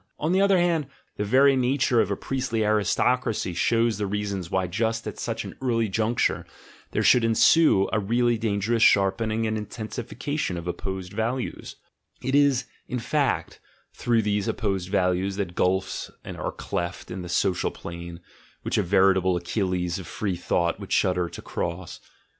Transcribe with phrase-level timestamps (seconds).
[0.17, 4.65] On the other hand, the very nature of a priestly aristocracy shows the reasons why
[4.65, 6.45] just at such an early "GOOD AND EVIL," "GOOD AND BAD" n juncture
[6.89, 11.75] there should ensue a really dangerous sharpen ing and intensification of opposed values:
[12.23, 13.59] it is, in fact,
[13.93, 18.21] through these opposed values that gulfs are cleft in the social plane,
[18.63, 21.99] which a veritable Achilles of free thought would shudder to cross.